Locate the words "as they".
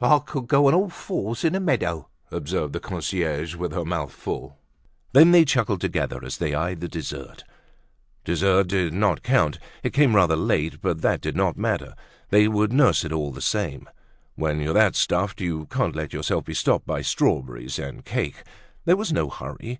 6.24-6.56